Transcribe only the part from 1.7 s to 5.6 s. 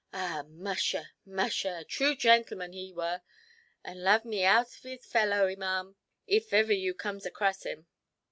a true gintleman he were, and lave me out his fellow,